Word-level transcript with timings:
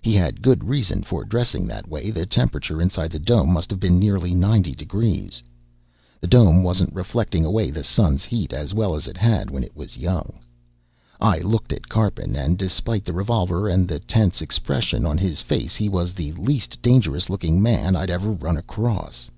He 0.00 0.14
had 0.14 0.42
good 0.42 0.62
reason 0.68 1.02
for 1.02 1.24
dressing 1.24 1.66
that 1.66 1.88
way, 1.88 2.12
the 2.12 2.24
temperature 2.24 2.80
inside 2.80 3.10
the 3.10 3.18
dome 3.18 3.52
must 3.52 3.68
have 3.72 3.80
been 3.80 3.98
nearly 3.98 4.32
ninety 4.32 4.76
degrees. 4.76 5.42
The 6.20 6.28
dome 6.28 6.62
wasn't 6.62 6.94
reflecting 6.94 7.44
away 7.44 7.72
the 7.72 7.82
sun's 7.82 8.24
heat 8.24 8.52
as 8.52 8.72
well 8.72 8.94
as 8.94 9.08
it 9.08 9.16
had 9.16 9.50
when 9.50 9.64
it 9.64 9.74
was 9.76 9.96
young. 9.96 10.38
I 11.20 11.38
looked 11.38 11.72
at 11.72 11.88
Karpin, 11.88 12.36
and 12.36 12.56
despite 12.56 13.04
the 13.04 13.12
revolver 13.12 13.68
and 13.68 13.88
the 13.88 13.98
tense 13.98 14.40
expression 14.40 15.04
on 15.04 15.18
his 15.18 15.40
face, 15.42 15.74
he 15.74 15.88
was 15.88 16.14
the 16.14 16.30
least 16.34 16.80
dangerous 16.80 17.28
looking 17.28 17.60
man 17.60 17.96
I'd 17.96 18.08
ever 18.08 18.30
run 18.30 18.56
across. 18.56 19.32